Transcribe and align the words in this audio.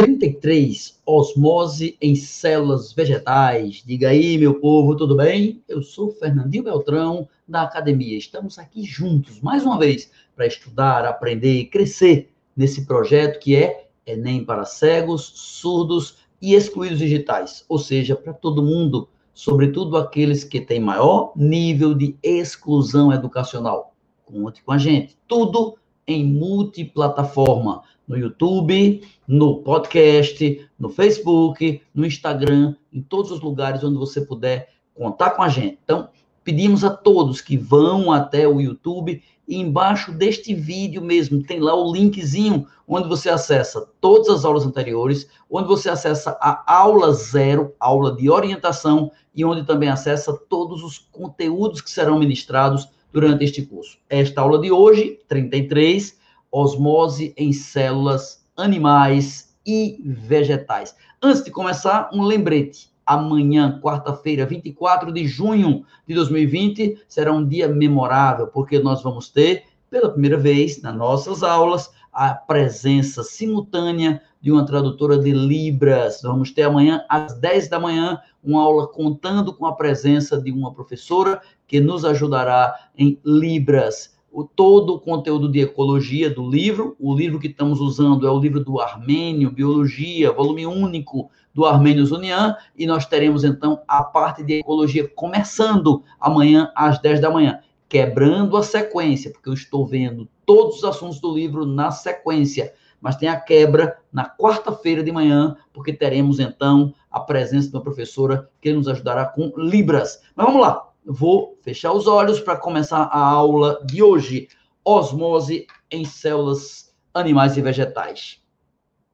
33, 0.00 0.98
osmose 1.04 1.94
em 2.00 2.14
células 2.14 2.90
vegetais. 2.90 3.82
Diga 3.84 4.08
aí, 4.08 4.38
meu 4.38 4.54
povo, 4.54 4.96
tudo 4.96 5.14
bem? 5.14 5.62
Eu 5.68 5.82
sou 5.82 6.10
Fernandinho 6.10 6.64
Beltrão, 6.64 7.28
da 7.46 7.64
academia. 7.64 8.16
Estamos 8.16 8.58
aqui 8.58 8.82
juntos, 8.82 9.42
mais 9.42 9.62
uma 9.62 9.78
vez, 9.78 10.10
para 10.34 10.46
estudar, 10.46 11.04
aprender 11.04 11.52
e 11.52 11.66
crescer 11.66 12.32
nesse 12.56 12.86
projeto 12.86 13.40
que 13.40 13.54
é 13.54 13.88
Enem 14.06 14.42
para 14.42 14.64
cegos, 14.64 15.32
surdos 15.34 16.16
e 16.40 16.54
excluídos 16.54 16.98
digitais, 16.98 17.66
ou 17.68 17.78
seja, 17.78 18.16
para 18.16 18.32
todo 18.32 18.62
mundo, 18.62 19.06
sobretudo 19.34 19.98
aqueles 19.98 20.44
que 20.44 20.62
têm 20.62 20.80
maior 20.80 21.30
nível 21.36 21.92
de 21.92 22.16
exclusão 22.22 23.12
educacional. 23.12 23.92
Conte 24.24 24.62
com 24.62 24.72
a 24.72 24.78
gente. 24.78 25.14
Tudo 25.28 25.76
em 26.06 26.24
multiplataforma 26.24 27.82
no 28.10 28.18
YouTube, 28.18 29.02
no 29.26 29.62
podcast, 29.62 30.68
no 30.76 30.88
Facebook, 30.88 31.80
no 31.94 32.04
Instagram, 32.04 32.74
em 32.92 33.00
todos 33.00 33.30
os 33.30 33.40
lugares 33.40 33.84
onde 33.84 33.96
você 33.96 34.20
puder 34.20 34.68
contar 34.92 35.30
com 35.30 35.42
a 35.44 35.48
gente. 35.48 35.78
Então, 35.84 36.08
pedimos 36.42 36.82
a 36.82 36.90
todos 36.90 37.40
que 37.40 37.56
vão 37.56 38.10
até 38.10 38.48
o 38.48 38.60
YouTube 38.60 39.22
e 39.46 39.56
embaixo 39.56 40.10
deste 40.10 40.52
vídeo 40.52 41.00
mesmo 41.00 41.44
tem 41.44 41.60
lá 41.60 41.72
o 41.72 41.92
linkzinho 41.92 42.66
onde 42.86 43.08
você 43.08 43.30
acessa 43.30 43.88
todas 44.00 44.28
as 44.28 44.44
aulas 44.44 44.66
anteriores, 44.66 45.28
onde 45.48 45.68
você 45.68 45.88
acessa 45.88 46.36
a 46.40 46.64
aula 46.66 47.12
zero, 47.12 47.72
aula 47.78 48.16
de 48.16 48.28
orientação 48.28 49.12
e 49.32 49.44
onde 49.44 49.64
também 49.64 49.88
acessa 49.88 50.32
todos 50.48 50.82
os 50.82 50.98
conteúdos 50.98 51.80
que 51.80 51.90
serão 51.90 52.18
ministrados 52.18 52.88
durante 53.12 53.44
este 53.44 53.62
curso. 53.62 53.98
Esta 54.08 54.40
aula 54.40 54.58
de 54.58 54.72
hoje, 54.72 55.20
33, 55.28 56.19
osmose 56.50 57.32
em 57.36 57.52
células 57.52 58.44
animais 58.56 59.54
e 59.66 60.00
vegetais. 60.04 60.94
Antes 61.22 61.44
de 61.44 61.50
começar, 61.50 62.10
um 62.12 62.22
lembrete. 62.22 62.90
Amanhã, 63.04 63.80
quarta-feira, 63.82 64.46
24 64.46 65.12
de 65.12 65.26
junho 65.26 65.84
de 66.06 66.14
2020, 66.14 67.02
será 67.08 67.32
um 67.32 67.46
dia 67.46 67.66
memorável, 67.68 68.46
porque 68.46 68.78
nós 68.78 69.02
vamos 69.02 69.28
ter, 69.28 69.64
pela 69.90 70.10
primeira 70.10 70.36
vez 70.36 70.80
nas 70.80 70.94
nossas 70.94 71.42
aulas, 71.42 71.90
a 72.12 72.34
presença 72.34 73.22
simultânea 73.22 74.22
de 74.40 74.50
uma 74.50 74.64
tradutora 74.64 75.18
de 75.18 75.32
Libras. 75.32 76.20
Vamos 76.22 76.50
ter 76.50 76.62
amanhã, 76.62 77.04
às 77.08 77.34
10 77.38 77.68
da 77.68 77.78
manhã, 77.78 78.20
uma 78.42 78.62
aula 78.62 78.88
contando 78.88 79.54
com 79.54 79.66
a 79.66 79.74
presença 79.74 80.40
de 80.40 80.50
uma 80.50 80.72
professora 80.72 81.40
que 81.66 81.80
nos 81.80 82.04
ajudará 82.04 82.74
em 82.96 83.20
Libras 83.24 84.18
o, 84.32 84.44
todo 84.44 84.94
o 84.94 85.00
conteúdo 85.00 85.50
de 85.50 85.60
ecologia 85.60 86.30
do 86.30 86.48
livro. 86.48 86.96
O 86.98 87.14
livro 87.14 87.38
que 87.38 87.48
estamos 87.48 87.80
usando 87.80 88.26
é 88.26 88.30
o 88.30 88.38
livro 88.38 88.64
do 88.64 88.80
Armênio, 88.80 89.50
Biologia, 89.50 90.32
volume 90.32 90.66
único 90.66 91.30
do 91.52 91.64
Armênios 91.64 92.12
União, 92.12 92.54
e 92.76 92.86
nós 92.86 93.06
teremos 93.06 93.42
então 93.42 93.80
a 93.88 94.04
parte 94.04 94.42
de 94.42 94.60
ecologia 94.60 95.08
começando 95.08 96.02
amanhã 96.20 96.70
às 96.76 97.00
10 97.00 97.20
da 97.20 97.30
manhã, 97.30 97.58
quebrando 97.88 98.56
a 98.56 98.62
sequência, 98.62 99.32
porque 99.32 99.48
eu 99.48 99.54
estou 99.54 99.84
vendo 99.84 100.28
todos 100.46 100.78
os 100.78 100.84
assuntos 100.84 101.20
do 101.20 101.34
livro 101.34 101.66
na 101.66 101.90
sequência, 101.90 102.72
mas 103.00 103.16
tem 103.16 103.28
a 103.28 103.40
quebra 103.40 103.98
na 104.12 104.28
quarta-feira 104.28 105.02
de 105.02 105.10
manhã, 105.10 105.56
porque 105.72 105.92
teremos 105.92 106.38
então 106.38 106.94
a 107.10 107.18
presença 107.18 107.68
de 107.68 107.76
uma 107.76 107.82
professora 107.82 108.48
que 108.60 108.72
nos 108.72 108.86
ajudará 108.86 109.24
com 109.24 109.52
Libras. 109.56 110.20
Mas 110.36 110.46
vamos 110.46 110.62
lá, 110.62 110.89
vou 111.04 111.58
fechar 111.62 111.92
os 111.92 112.06
olhos 112.06 112.40
para 112.40 112.56
começar 112.56 113.02
a 113.04 113.20
aula 113.20 113.80
de 113.84 114.02
hoje. 114.02 114.48
Osmose 114.84 115.66
em 115.90 116.04
células 116.04 116.94
animais 117.12 117.56
e 117.56 117.62
vegetais. 117.62 118.40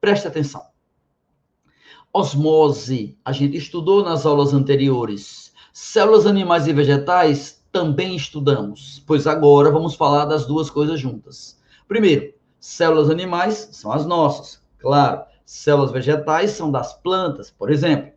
Preste 0.00 0.28
atenção. 0.28 0.62
Osmose, 2.12 3.18
a 3.24 3.32
gente 3.32 3.56
estudou 3.56 4.02
nas 4.02 4.24
aulas 4.24 4.54
anteriores. 4.54 5.52
Células 5.72 6.26
animais 6.26 6.66
e 6.66 6.72
vegetais 6.72 7.62
também 7.70 8.16
estudamos, 8.16 9.02
pois 9.06 9.26
agora 9.26 9.70
vamos 9.70 9.94
falar 9.94 10.24
das 10.24 10.46
duas 10.46 10.70
coisas 10.70 10.98
juntas. 10.98 11.60
Primeiro, 11.86 12.32
células 12.58 13.10
animais 13.10 13.68
são 13.72 13.92
as 13.92 14.06
nossas, 14.06 14.62
claro. 14.78 15.24
Células 15.44 15.92
vegetais 15.92 16.52
são 16.52 16.72
das 16.72 16.94
plantas, 16.94 17.50
por 17.50 17.70
exemplo. 17.70 18.15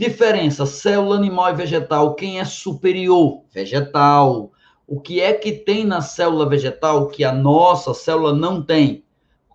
Diferença 0.00 0.64
célula 0.64 1.14
animal 1.14 1.50
e 1.50 1.56
vegetal, 1.56 2.14
quem 2.14 2.40
é 2.40 2.44
superior? 2.46 3.42
Vegetal. 3.52 4.50
O 4.86 4.98
que 4.98 5.20
é 5.20 5.34
que 5.34 5.52
tem 5.52 5.84
na 5.84 6.00
célula 6.00 6.48
vegetal 6.48 7.08
que 7.08 7.22
a 7.22 7.30
nossa 7.30 7.92
célula 7.92 8.32
não 8.32 8.62
tem? 8.62 9.04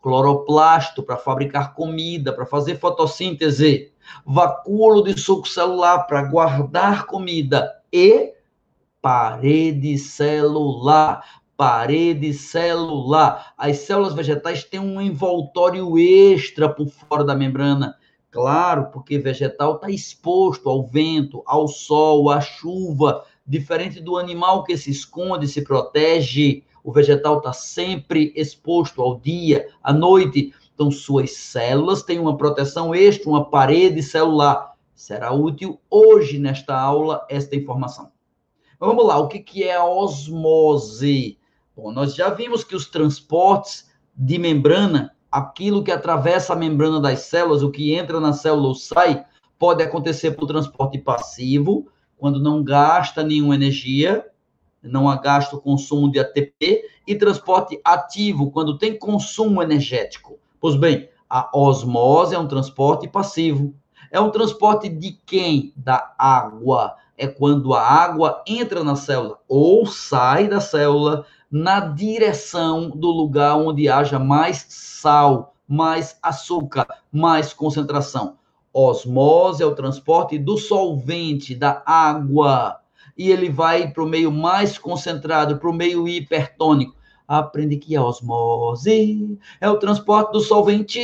Cloroplasto 0.04 1.02
para 1.02 1.18
fabricar 1.18 1.74
comida, 1.74 2.32
para 2.32 2.46
fazer 2.46 2.78
fotossíntese, 2.78 3.92
vacúolo 4.24 5.02
de 5.02 5.20
suco 5.20 5.48
celular 5.48 6.06
para 6.06 6.22
guardar 6.22 7.08
comida 7.08 7.82
e 7.92 8.36
parede 9.02 9.98
celular. 9.98 11.42
Parede 11.58 12.36
celular. 12.36 13.52
As 13.58 13.78
células 13.78 14.14
vegetais 14.14 14.64
têm 14.64 14.80
um 14.80 15.02
envoltório 15.02 15.98
extra 15.98 16.70
por 16.70 16.88
fora 16.88 17.24
da 17.24 17.34
membrana 17.34 17.98
Claro, 18.36 18.88
porque 18.92 19.18
vegetal 19.18 19.76
está 19.76 19.90
exposto 19.90 20.70
ao 20.70 20.86
vento, 20.86 21.42
ao 21.46 21.70
sol, 21.70 22.30
à 22.30 22.42
chuva, 22.42 23.24
diferente 23.48 24.02
do 24.02 24.18
animal 24.18 24.66
que 24.66 24.76
se 24.76 24.92
esconde, 24.92 25.48
se 25.48 25.62
protege. 25.62 26.62
O 26.84 26.92
vegetal 26.92 27.38
está 27.38 27.54
sempre 27.54 28.34
exposto 28.36 29.02
ao 29.02 29.18
dia, 29.18 29.70
à 29.82 29.94
noite. 29.94 30.54
Então, 30.74 30.92
suas 30.92 31.32
células 31.32 32.04
têm 32.04 32.20
uma 32.20 32.36
proteção 32.36 32.94
extra, 32.94 33.30
uma 33.30 33.50
parede 33.50 34.04
celular. 34.04 34.74
Será 34.94 35.32
útil 35.32 35.80
hoje, 35.90 36.38
nesta 36.38 36.78
aula, 36.78 37.26
esta 37.30 37.56
informação. 37.56 38.12
Vamos 38.78 39.06
lá, 39.08 39.18
o 39.18 39.30
que, 39.30 39.40
que 39.40 39.64
é 39.64 39.78
a 39.78 39.86
osmose? 39.86 41.40
Bom, 41.74 41.90
nós 41.90 42.14
já 42.14 42.32
vimos 42.32 42.66
que 42.66 42.76
os 42.76 42.86
transportes 42.86 43.90
de 44.14 44.38
membrana 44.38 45.15
aquilo 45.36 45.84
que 45.84 45.92
atravessa 45.92 46.54
a 46.54 46.56
membrana 46.56 47.02
das 47.02 47.24
células, 47.24 47.62
o 47.62 47.70
que 47.70 47.94
entra 47.94 48.22
na 48.22 48.32
célula 48.32 48.70
ou 48.70 48.74
sai, 48.74 49.26
pode 49.60 49.84
acontecer 49.84 50.32
por 50.32 50.48
transporte 50.48 50.98
passivo, 50.98 51.90
quando 52.18 52.40
não 52.40 52.64
gasta 52.64 53.22
nenhuma 53.22 53.56
energia, 53.56 54.26
não 54.82 55.10
há 55.10 55.18
gasto 55.18 55.60
consumo 55.60 56.10
de 56.10 56.20
ATP, 56.20 56.86
e 57.06 57.16
transporte 57.16 57.78
ativo, 57.84 58.50
quando 58.50 58.78
tem 58.78 58.98
consumo 58.98 59.62
energético. 59.62 60.40
Pois 60.58 60.78
bem, 60.78 61.10
a 61.30 61.50
osmose 61.54 62.34
é 62.34 62.40
um 62.40 62.48
transporte 62.48 63.06
passivo. 63.06 63.76
É 64.10 64.22
um 64.22 64.32
transporte 64.32 64.88
de 64.88 65.20
quem? 65.26 65.74
Da 65.76 66.16
água. 66.18 66.96
É 67.18 67.28
quando 67.28 67.74
a 67.74 67.82
água 67.82 68.42
entra 68.48 68.86
na 68.86 68.96
célula 68.96 69.38
ou 69.50 69.86
sai 69.86 70.48
da 70.48 70.62
célula 70.62 71.26
na 71.52 71.80
direção 71.80 72.90
do 72.90 73.10
lugar 73.10 73.56
onde 73.58 73.88
haja 73.88 74.20
mais 74.20 74.66
sal, 74.70 75.56
mais 75.68 76.18
açúcar, 76.22 76.88
mais 77.12 77.54
concentração. 77.54 78.38
Osmose 78.74 79.64
é 79.64 79.66
o 79.66 79.74
transporte 79.74 80.38
do 80.38 80.58
solvente, 80.58 81.56
da 81.56 81.82
água, 81.86 82.82
e 83.18 83.32
ele 83.32 83.50
vai 83.50 83.90
para 83.90 84.04
o 84.04 84.08
meio 84.08 84.32
mais 84.32 84.78
concentrado, 84.78 85.58
para 85.58 85.70
o 85.70 85.74
meio 85.74 86.08
hipertônico. 86.08 86.96
Aprende 87.28 87.78
que 87.78 87.96
a 87.96 88.04
osmose 88.04 89.40
é 89.62 89.70
o 89.70 89.80
transporte 89.80 90.34
do 90.34 90.42
solvente 90.42 91.00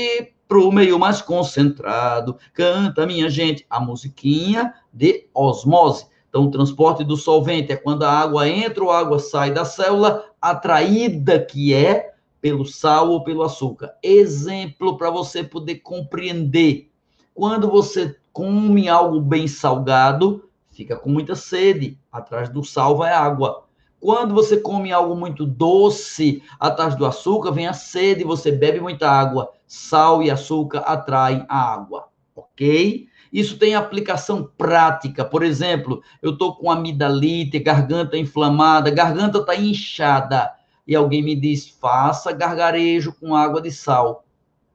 para 0.47 0.59
o 0.59 0.69
meio 0.69 1.00
mais 1.00 1.22
concentrado. 1.22 2.38
Canta, 2.53 3.07
minha 3.07 3.30
gente, 3.30 3.66
a 3.69 3.80
musiquinha 3.80 4.74
de 4.94 5.30
osmose. 5.34 6.11
Então, 6.31 6.46
o 6.46 6.50
transporte 6.50 7.03
do 7.03 7.18
solvente 7.18 7.74
é 7.74 7.75
quando 7.75 8.03
a 8.03 8.09
água 8.09 8.47
entra 8.47 8.86
ou 8.86 8.90
a 8.90 9.00
água 9.00 9.19
sai 9.19 9.52
da 9.52 9.66
célula, 9.66 10.24
atraída 10.42 11.44
que 11.44 11.74
é 11.74 12.14
pelo 12.40 12.66
sal 12.66 13.09
ou 13.09 13.22
pelo 13.22 13.44
açúcar. 13.44 13.94
Exemplo 14.02 14.97
para 14.97 15.09
você 15.09 15.44
poder 15.44 15.75
compreender. 15.80 16.90
Quando 17.33 17.69
você 17.69 18.16
come 18.31 18.88
algo 18.88 19.19
bem 19.19 19.45
salgado, 19.45 20.50
fica 20.72 20.95
com 20.95 21.10
muita 21.10 21.36
sede. 21.36 22.00
Atrás 22.10 22.48
do 22.48 22.63
sal 22.63 22.95
vai 22.95 23.12
água. 23.12 23.66
Quando 24.00 24.33
você 24.33 24.56
come 24.56 24.89
algo 24.94 25.13
muito 25.18 25.45
doce, 25.45 26.42
atrás 26.57 26.95
do 26.95 27.06
açúcar 27.06 27.51
vem 27.51 27.68
a 27.68 27.74
sede, 27.74 28.24
você 28.24 28.54
bebe 28.54 28.80
muita 28.80 29.12
água. 29.12 29.51
Sal 29.68 30.24
e 30.24 30.31
açúcar 30.31 30.80
atraem 30.80 31.45
a 31.50 31.74
água, 31.74 32.07
ok? 32.33 33.11
Isso 33.31 33.57
tem 33.57 33.75
aplicação 33.75 34.50
prática. 34.57 35.24
Por 35.24 35.44
exemplo, 35.44 36.04
eu 36.22 36.31
estou 36.31 36.56
com 36.56 36.69
amidalite, 36.69 37.60
garganta 37.60 38.18
inflamada, 38.18 38.89
garganta 38.89 39.39
está 39.39 39.56
inchada. 39.56 40.51
E 40.86 40.95
alguém 40.95 41.24
me 41.24 41.36
diz, 41.36 41.68
faça 41.68 42.31
gargarejo 42.31 43.13
com 43.13 43.36
água 43.36 43.62
de 43.62 43.72
sal. 43.72 44.25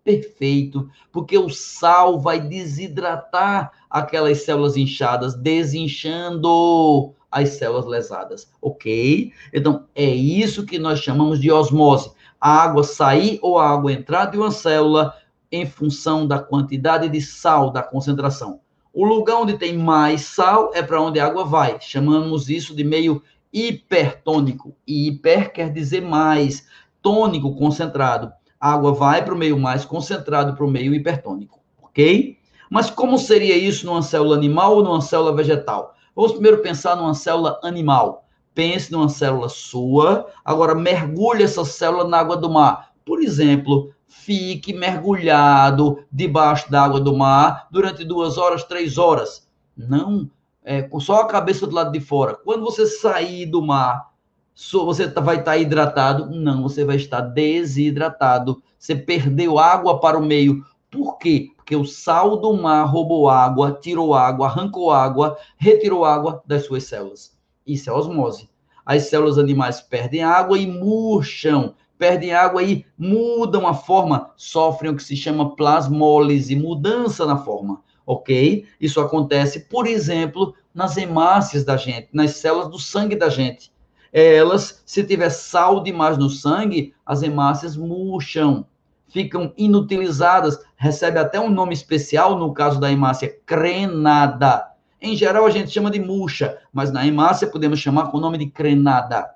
Perfeito, 0.02 0.88
porque 1.10 1.36
o 1.36 1.50
sal 1.50 2.20
vai 2.20 2.40
desidratar 2.40 3.72
aquelas 3.90 4.44
células 4.44 4.76
inchadas, 4.76 5.34
desinchando 5.34 7.12
as 7.28 7.50
células 7.50 7.86
lesadas, 7.86 8.50
ok? 8.62 9.32
Então, 9.52 9.84
é 9.94 10.04
isso 10.04 10.64
que 10.64 10.78
nós 10.78 11.00
chamamos 11.00 11.40
de 11.40 11.50
osmose. 11.50 12.12
A 12.40 12.62
água 12.62 12.84
sair 12.84 13.38
ou 13.42 13.58
a 13.58 13.68
água 13.68 13.92
entrar 13.92 14.26
de 14.26 14.38
uma 14.38 14.52
célula 14.52 15.12
em 15.50 15.66
função 15.66 16.26
da 16.26 16.38
quantidade 16.38 17.08
de 17.08 17.20
sal, 17.20 17.70
da 17.70 17.82
concentração. 17.82 18.60
O 18.92 19.04
lugar 19.04 19.36
onde 19.36 19.58
tem 19.58 19.76
mais 19.76 20.22
sal 20.22 20.70
é 20.74 20.82
para 20.82 21.00
onde 21.00 21.20
a 21.20 21.26
água 21.26 21.44
vai. 21.44 21.78
Chamamos 21.80 22.48
isso 22.48 22.74
de 22.74 22.82
meio 22.82 23.22
hipertônico. 23.52 24.74
E 24.86 25.08
hiper 25.08 25.52
quer 25.52 25.72
dizer 25.72 26.02
mais, 26.02 26.66
tônico, 27.02 27.54
concentrado. 27.54 28.32
A 28.58 28.72
água 28.72 28.92
vai 28.92 29.24
para 29.24 29.34
o 29.34 29.38
meio 29.38 29.58
mais 29.58 29.84
concentrado, 29.84 30.54
para 30.54 30.64
o 30.64 30.70
meio 30.70 30.94
hipertônico, 30.94 31.60
ok? 31.82 32.38
Mas 32.70 32.90
como 32.90 33.18
seria 33.18 33.56
isso 33.56 33.86
numa 33.86 34.02
célula 34.02 34.36
animal 34.36 34.76
ou 34.76 34.82
numa 34.82 35.00
célula 35.00 35.34
vegetal? 35.34 35.94
Vamos 36.14 36.32
primeiro 36.32 36.62
pensar 36.62 36.96
numa 36.96 37.14
célula 37.14 37.60
animal. 37.62 38.26
Pense 38.54 38.90
numa 38.90 39.08
célula 39.08 39.50
sua, 39.50 40.26
agora 40.42 40.74
mergulhe 40.74 41.42
essa 41.42 41.64
célula 41.64 42.08
na 42.08 42.18
água 42.18 42.36
do 42.38 42.48
mar. 42.48 42.92
Por 43.04 43.22
exemplo, 43.22 43.94
fique 44.26 44.72
mergulhado 44.72 46.04
debaixo 46.10 46.68
da 46.68 46.82
água 46.82 47.00
do 47.00 47.16
mar 47.16 47.68
durante 47.70 48.04
duas 48.04 48.36
horas, 48.36 48.64
três 48.64 48.98
horas. 48.98 49.48
Não, 49.76 50.28
é, 50.64 50.82
com 50.82 50.98
só 50.98 51.20
a 51.20 51.28
cabeça 51.28 51.64
do 51.64 51.76
lado 51.76 51.92
de 51.92 52.00
fora. 52.00 52.34
Quando 52.34 52.64
você 52.64 52.86
sair 52.86 53.46
do 53.46 53.62
mar, 53.62 54.10
você 54.52 55.08
tá, 55.08 55.20
vai 55.20 55.36
estar 55.36 55.52
tá 55.52 55.56
hidratado? 55.56 56.28
Não, 56.28 56.64
você 56.64 56.84
vai 56.84 56.96
estar 56.96 57.20
desidratado. 57.20 58.60
Você 58.76 58.96
perdeu 58.96 59.60
água 59.60 60.00
para 60.00 60.18
o 60.18 60.24
meio. 60.24 60.64
Por 60.90 61.18
quê? 61.18 61.50
Porque 61.56 61.76
o 61.76 61.84
sal 61.84 62.36
do 62.36 62.52
mar 62.52 62.82
roubou 62.84 63.30
água, 63.30 63.78
tirou 63.80 64.12
água, 64.12 64.48
arrancou 64.48 64.90
água, 64.90 65.38
retirou 65.56 66.04
água 66.04 66.42
das 66.44 66.66
suas 66.66 66.82
células. 66.82 67.38
Isso 67.64 67.88
é 67.88 67.92
osmose. 67.92 68.50
As 68.84 69.04
células 69.04 69.38
animais 69.38 69.80
perdem 69.80 70.24
água 70.24 70.58
e 70.58 70.66
murcham, 70.66 71.74
perdem 71.98 72.32
água 72.32 72.62
e 72.62 72.84
mudam 72.98 73.66
a 73.66 73.74
forma, 73.74 74.30
sofrem 74.36 74.90
o 74.90 74.96
que 74.96 75.02
se 75.02 75.16
chama 75.16 75.54
plasmólise, 75.54 76.54
mudança 76.56 77.26
na 77.26 77.36
forma, 77.36 77.82
ok? 78.04 78.66
Isso 78.80 79.00
acontece, 79.00 79.60
por 79.68 79.86
exemplo, 79.86 80.54
nas 80.74 80.96
hemácias 80.96 81.64
da 81.64 81.76
gente, 81.76 82.08
nas 82.12 82.32
células 82.32 82.68
do 82.68 82.78
sangue 82.78 83.16
da 83.16 83.28
gente. 83.28 83.72
Elas, 84.12 84.82
se 84.86 85.04
tiver 85.04 85.30
sal 85.30 85.82
demais 85.82 86.16
no 86.16 86.30
sangue, 86.30 86.94
as 87.04 87.22
hemácias 87.22 87.76
murcham, 87.76 88.66
ficam 89.08 89.52
inutilizadas, 89.56 90.58
recebe 90.76 91.18
até 91.18 91.40
um 91.40 91.50
nome 91.50 91.74
especial, 91.74 92.38
no 92.38 92.52
caso 92.52 92.80
da 92.80 92.90
hemácia, 92.90 93.38
crenada 93.44 94.76
em 95.00 95.14
geral, 95.14 95.46
a 95.46 95.50
gente 95.50 95.70
chama 95.70 95.90
de 95.90 96.00
murcha, 96.00 96.58
mas 96.72 96.90
na 96.90 97.06
hemácia 97.06 97.46
podemos 97.46 97.78
chamar 97.78 98.10
com 98.10 98.16
o 98.18 98.20
nome 98.20 98.38
de 98.38 98.46
crenada. 98.46 99.30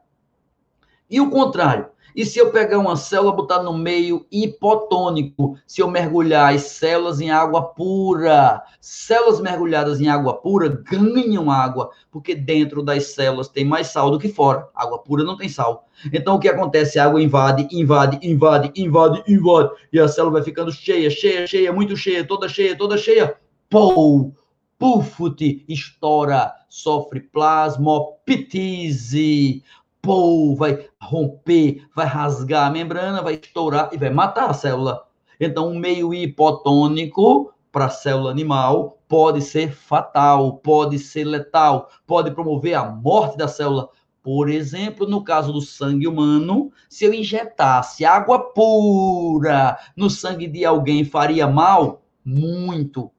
E 1.08 1.20
o 1.20 1.30
contrário. 1.30 1.88
E 2.14 2.24
se 2.24 2.38
eu 2.38 2.50
pegar 2.50 2.78
uma 2.78 2.96
célula, 2.96 3.32
botar 3.32 3.62
no 3.62 3.76
meio 3.76 4.26
hipotônico, 4.30 5.56
se 5.66 5.80
eu 5.80 5.90
mergulhar 5.90 6.54
as 6.54 6.62
células 6.62 7.20
em 7.20 7.30
água 7.30 7.62
pura, 7.62 8.62
células 8.80 9.40
mergulhadas 9.40 10.00
em 10.00 10.08
água 10.08 10.34
pura 10.34 10.68
ganham 10.68 11.50
água, 11.50 11.90
porque 12.10 12.34
dentro 12.34 12.82
das 12.82 13.06
células 13.06 13.48
tem 13.48 13.64
mais 13.64 13.88
sal 13.88 14.10
do 14.10 14.18
que 14.18 14.28
fora. 14.28 14.68
Água 14.74 14.98
pura 14.98 15.24
não 15.24 15.36
tem 15.36 15.48
sal. 15.48 15.86
Então 16.12 16.36
o 16.36 16.40
que 16.40 16.48
acontece? 16.48 16.98
A 16.98 17.04
água 17.04 17.22
invade, 17.22 17.68
invade, 17.72 18.18
invade, 18.22 18.70
invade, 18.74 19.22
invade, 19.26 19.70
e 19.92 20.00
a 20.00 20.08
célula 20.08 20.34
vai 20.34 20.42
ficando 20.42 20.72
cheia, 20.72 21.10
cheia, 21.10 21.46
cheia, 21.46 21.72
muito 21.72 21.96
cheia, 21.96 22.26
toda 22.26 22.48
cheia, 22.48 22.76
toda 22.76 22.96
cheia. 22.96 23.36
Pou! 23.68 24.34
pufute, 24.80 25.64
estoura, 25.68 26.52
sofre 26.66 27.20
plasmoptise, 27.20 29.62
pô, 30.02 30.54
vai 30.54 30.86
romper, 31.00 31.86
vai 31.94 32.06
rasgar 32.06 32.66
a 32.66 32.70
membrana, 32.70 33.22
vai 33.22 33.34
estourar 33.34 33.90
e 33.92 33.98
vai 33.98 34.10
matar 34.10 34.50
a 34.50 34.54
célula. 34.54 35.04
Então, 35.38 35.68
um 35.68 35.78
meio 35.78 36.12
hipotônico 36.12 37.52
para 37.72 37.86
a 37.86 37.90
célula 37.90 38.30
animal 38.30 38.98
pode 39.08 39.40
ser 39.42 39.72
fatal, 39.72 40.58
pode 40.58 40.98
ser 40.98 41.24
letal, 41.24 41.88
pode 42.06 42.30
promover 42.30 42.74
a 42.74 42.84
morte 42.84 43.36
da 43.36 43.48
célula. 43.48 43.88
Por 44.22 44.50
exemplo, 44.50 45.08
no 45.08 45.24
caso 45.24 45.52
do 45.52 45.62
sangue 45.62 46.06
humano, 46.06 46.70
se 46.88 47.04
eu 47.04 47.14
injetasse 47.14 48.04
água 48.04 48.52
pura 48.52 49.78
no 49.96 50.10
sangue 50.10 50.46
de 50.46 50.64
alguém, 50.64 51.04
faria 51.04 51.46
mal? 51.46 52.02
Muito 52.22 53.10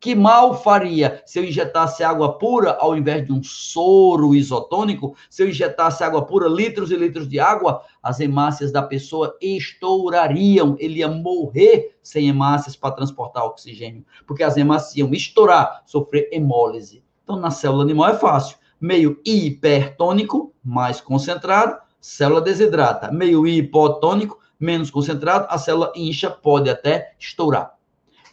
que 0.00 0.14
mal 0.14 0.62
faria 0.62 1.22
se 1.26 1.38
eu 1.38 1.44
injetasse 1.44 2.04
água 2.04 2.38
pura 2.38 2.76
ao 2.78 2.96
invés 2.96 3.26
de 3.26 3.32
um 3.32 3.42
soro 3.42 4.34
isotônico? 4.34 5.16
Se 5.28 5.42
eu 5.42 5.48
injetasse 5.48 6.04
água 6.04 6.24
pura, 6.24 6.48
litros 6.48 6.90
e 6.90 6.96
litros 6.96 7.28
de 7.28 7.40
água, 7.40 7.82
as 8.02 8.20
hemácias 8.20 8.70
da 8.70 8.82
pessoa 8.82 9.36
estourariam. 9.40 10.76
Ele 10.78 11.00
ia 11.00 11.08
morrer 11.08 11.96
sem 12.02 12.28
hemácias 12.28 12.76
para 12.76 12.94
transportar 12.94 13.44
oxigênio, 13.44 14.04
porque 14.26 14.44
as 14.44 14.56
hemácias 14.56 14.96
iam 14.96 15.12
estourar, 15.12 15.82
sofrer 15.84 16.28
hemólise. 16.32 17.02
Então, 17.24 17.36
na 17.36 17.50
célula 17.50 17.82
animal 17.82 18.10
é 18.10 18.18
fácil. 18.18 18.56
Meio 18.80 19.20
hipertônico, 19.24 20.54
mais 20.64 21.00
concentrado, 21.00 21.76
célula 22.00 22.40
desidrata. 22.40 23.10
Meio 23.10 23.46
hipotônico, 23.46 24.38
menos 24.58 24.90
concentrado, 24.90 25.46
a 25.50 25.58
célula 25.58 25.92
incha, 25.96 26.30
pode 26.30 26.70
até 26.70 27.14
estourar. 27.18 27.77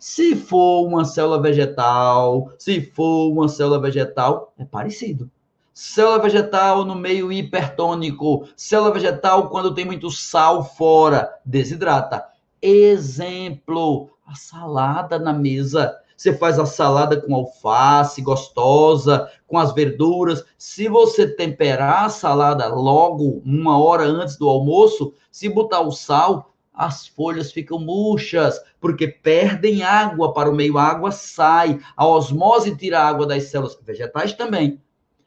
Se 0.07 0.35
for 0.35 0.85
uma 0.85 1.03
célula 1.03 1.41
vegetal, 1.41 2.51
se 2.59 2.79
for 2.79 3.31
uma 3.31 3.49
célula 3.49 3.79
vegetal, 3.79 4.53
é 4.55 4.63
parecido. 4.63 5.31
Célula 5.73 6.19
vegetal 6.19 6.85
no 6.85 6.93
meio 6.93 7.31
hipertônico, 7.31 8.47
célula 8.55 8.91
vegetal 8.91 9.49
quando 9.49 9.73
tem 9.73 9.83
muito 9.83 10.11
sal 10.11 10.63
fora, 10.63 11.33
desidrata. 11.43 12.23
Exemplo, 12.61 14.11
a 14.27 14.35
salada 14.35 15.17
na 15.17 15.33
mesa. 15.33 15.91
Você 16.15 16.37
faz 16.37 16.59
a 16.59 16.67
salada 16.67 17.19
com 17.19 17.33
alface, 17.33 18.21
gostosa, 18.21 19.27
com 19.47 19.57
as 19.57 19.73
verduras. 19.73 20.45
Se 20.55 20.87
você 20.87 21.27
temperar 21.27 22.05
a 22.05 22.09
salada 22.09 22.67
logo, 22.67 23.41
uma 23.43 23.83
hora 23.83 24.03
antes 24.03 24.37
do 24.37 24.47
almoço, 24.47 25.15
se 25.31 25.49
botar 25.49 25.81
o 25.81 25.91
sal, 25.91 26.54
as 26.75 27.07
folhas 27.07 27.51
ficam 27.51 27.79
murchas, 27.79 28.59
porque 28.79 29.07
perdem 29.07 29.83
água 29.83 30.33
para 30.33 30.49
o 30.49 30.55
meio, 30.55 30.77
a 30.77 30.83
água 30.83 31.11
sai, 31.11 31.79
a 31.95 32.05
osmose 32.05 32.75
tira 32.75 32.99
a 32.99 33.07
água 33.07 33.25
das 33.25 33.43
células 33.45 33.77
vegetais 33.81 34.33
também. 34.33 34.81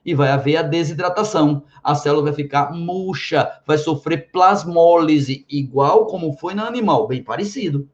E 0.04 0.14
vai 0.14 0.30
haver 0.30 0.56
a 0.56 0.62
desidratação. 0.62 1.64
A 1.82 1.94
célula 1.94 2.24
vai 2.24 2.32
ficar 2.32 2.72
murcha, 2.72 3.60
vai 3.66 3.76
sofrer 3.76 4.30
plasmólise, 4.30 5.44
igual 5.48 6.06
como 6.06 6.34
foi 6.34 6.54
no 6.54 6.64
animal, 6.64 7.06
bem 7.06 7.22
parecido. 7.22 7.88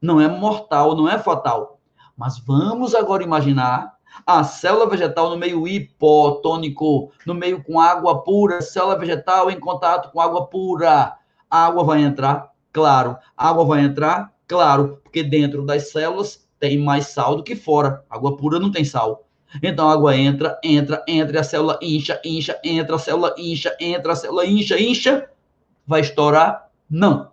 Não 0.00 0.20
é 0.20 0.28
mortal, 0.28 0.96
não 0.96 1.08
é 1.08 1.18
fatal. 1.18 1.78
Mas 2.16 2.38
vamos 2.38 2.94
agora 2.94 3.22
imaginar 3.22 3.94
a 4.26 4.44
célula 4.44 4.88
vegetal 4.88 5.30
no 5.30 5.36
meio 5.36 5.66
hipotônico, 5.66 7.10
no 7.26 7.34
meio 7.34 7.62
com 7.62 7.80
água 7.80 8.22
pura, 8.22 8.60
célula 8.62 8.98
vegetal 8.98 9.50
em 9.50 9.58
contato 9.58 10.10
com 10.12 10.20
água 10.20 10.46
pura. 10.46 11.16
A 11.50 11.66
água 11.66 11.84
vai 11.84 12.02
entrar 12.02 12.53
Claro, 12.74 13.16
água 13.36 13.64
vai 13.64 13.84
entrar? 13.84 14.34
Claro, 14.48 15.00
porque 15.04 15.22
dentro 15.22 15.64
das 15.64 15.92
células 15.92 16.44
tem 16.58 16.76
mais 16.76 17.06
sal 17.06 17.36
do 17.36 17.44
que 17.44 17.54
fora. 17.54 18.04
Água 18.10 18.36
pura 18.36 18.58
não 18.58 18.72
tem 18.72 18.84
sal. 18.84 19.28
Então 19.62 19.88
a 19.88 19.92
água 19.92 20.16
entra, 20.16 20.58
entra, 20.60 21.04
entra, 21.06 21.40
a 21.40 21.44
célula 21.44 21.78
incha, 21.80 22.20
incha, 22.24 22.60
entra, 22.64 22.96
a 22.96 22.98
célula 22.98 23.32
incha, 23.38 23.76
entra, 23.80 24.12
a 24.12 24.16
célula 24.16 24.44
incha, 24.44 24.76
incha. 24.76 25.30
Vai 25.86 26.00
estourar? 26.00 26.68
Não. 26.90 27.30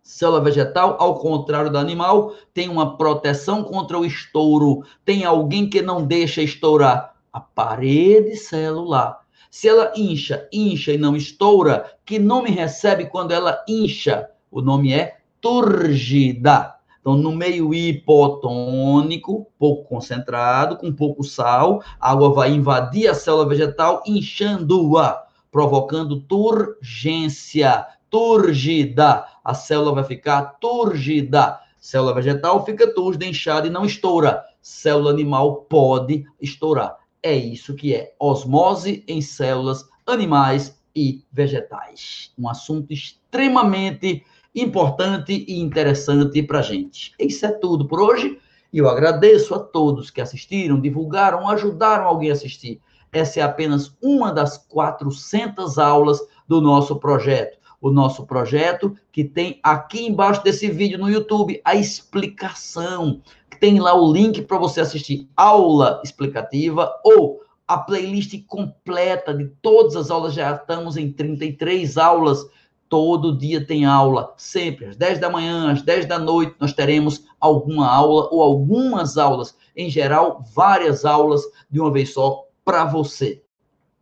Célula 0.00 0.40
vegetal, 0.40 0.96
ao 1.00 1.18
contrário 1.18 1.68
do 1.68 1.78
animal, 1.78 2.32
tem 2.54 2.68
uma 2.68 2.96
proteção 2.96 3.64
contra 3.64 3.98
o 3.98 4.06
estouro. 4.06 4.84
Tem 5.04 5.24
alguém 5.24 5.68
que 5.68 5.82
não 5.82 6.06
deixa 6.06 6.40
estourar 6.40 7.16
a 7.32 7.40
parede 7.40 8.36
celular. 8.36 9.22
Se 9.50 9.68
ela 9.68 9.92
incha, 9.96 10.48
incha 10.52 10.92
e 10.92 10.98
não 10.98 11.16
estoura, 11.16 11.96
que 12.04 12.20
nome 12.20 12.48
recebe 12.50 13.06
quando 13.06 13.32
ela 13.32 13.60
incha? 13.66 14.28
O 14.52 14.60
nome 14.60 14.92
é 14.92 15.16
turgida. 15.40 16.76
Então, 17.00 17.16
no 17.16 17.32
meio 17.32 17.74
hipotônico, 17.74 19.50
pouco 19.58 19.88
concentrado, 19.88 20.76
com 20.76 20.92
pouco 20.92 21.24
sal, 21.24 21.82
a 21.98 22.12
água 22.12 22.32
vai 22.32 22.52
invadir 22.52 23.08
a 23.08 23.14
célula 23.14 23.48
vegetal, 23.48 24.02
inchando-a, 24.06 25.24
provocando 25.50 26.20
turgência, 26.20 27.84
turgida. 28.08 29.26
A 29.42 29.52
célula 29.52 29.94
vai 29.94 30.04
ficar 30.04 30.58
turgida. 30.60 31.58
Célula 31.80 32.14
vegetal 32.14 32.64
fica 32.64 32.94
turgida, 32.94 33.26
inchada 33.26 33.66
e 33.66 33.70
não 33.70 33.84
estoura. 33.84 34.44
Célula 34.60 35.10
animal 35.10 35.62
pode 35.62 36.24
estourar. 36.40 36.98
É 37.20 37.34
isso 37.34 37.74
que 37.74 37.94
é 37.94 38.14
osmose 38.16 39.02
em 39.08 39.20
células 39.20 39.84
animais 40.06 40.80
e 40.94 41.24
vegetais. 41.32 42.32
Um 42.38 42.48
assunto 42.48 42.92
extremamente 42.92 44.24
importante 44.54 45.44
e 45.48 45.60
interessante 45.60 46.42
para 46.42 46.58
a 46.58 46.62
gente. 46.62 47.12
Isso 47.18 47.46
é 47.46 47.50
tudo 47.50 47.86
por 47.86 48.00
hoje. 48.00 48.38
E 48.72 48.78
eu 48.78 48.88
agradeço 48.88 49.54
a 49.54 49.58
todos 49.58 50.10
que 50.10 50.20
assistiram, 50.20 50.80
divulgaram, 50.80 51.48
ajudaram 51.48 52.04
alguém 52.04 52.30
a 52.30 52.32
assistir. 52.32 52.80
Essa 53.12 53.40
é 53.40 53.42
apenas 53.42 53.94
uma 54.02 54.32
das 54.32 54.56
400 54.56 55.78
aulas 55.78 56.18
do 56.48 56.60
nosso 56.60 56.96
projeto. 56.96 57.60
o 57.82 57.90
nosso 57.90 58.24
projeto, 58.24 58.94
que 59.10 59.24
tem 59.24 59.58
aqui 59.60 60.06
embaixo 60.06 60.44
desse 60.44 60.70
vídeo 60.70 60.96
no 61.00 61.10
YouTube 61.10 61.60
a 61.64 61.74
explicação. 61.74 63.20
Tem 63.58 63.80
lá 63.80 63.92
o 63.92 64.12
link 64.12 64.42
para 64.42 64.56
você 64.56 64.80
assistir 64.80 65.28
aula 65.36 66.00
explicativa 66.04 66.88
ou 67.04 67.40
a 67.66 67.76
playlist 67.76 68.40
completa 68.46 69.34
de 69.34 69.46
todas 69.60 69.96
as 69.96 70.12
aulas. 70.12 70.32
Já 70.32 70.54
estamos 70.54 70.96
em 70.96 71.10
33 71.10 71.98
aulas. 71.98 72.46
Todo 72.92 73.34
dia 73.34 73.66
tem 73.66 73.86
aula, 73.86 74.34
sempre 74.36 74.84
às 74.84 74.96
10 74.96 75.18
da 75.18 75.30
manhã, 75.30 75.72
às 75.72 75.80
10 75.80 76.04
da 76.04 76.18
noite, 76.18 76.56
nós 76.60 76.74
teremos 76.74 77.24
alguma 77.40 77.90
aula 77.90 78.28
ou 78.30 78.42
algumas 78.42 79.16
aulas. 79.16 79.56
Em 79.74 79.88
geral, 79.88 80.44
várias 80.54 81.06
aulas 81.06 81.40
de 81.70 81.80
uma 81.80 81.90
vez 81.90 82.12
só 82.12 82.44
para 82.62 82.84
você. 82.84 83.42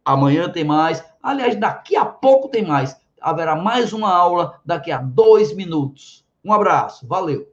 Amanhã 0.04 0.48
tem 0.48 0.64
mais. 0.64 1.04
Aliás, 1.22 1.54
daqui 1.54 1.94
a 1.94 2.04
pouco 2.04 2.48
tem 2.48 2.66
mais. 2.66 3.00
Haverá 3.20 3.54
mais 3.54 3.92
uma 3.92 4.12
aula 4.12 4.58
daqui 4.66 4.90
a 4.90 4.98
dois 4.98 5.54
minutos. 5.54 6.26
Um 6.44 6.52
abraço. 6.52 7.06
Valeu. 7.06 7.46